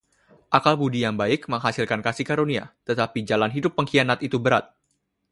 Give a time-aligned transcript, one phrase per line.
[0.57, 4.65] Akal budi yang baik menghasilkan kasih karunia, tetapi jalan hidup pengkhianat itu berat.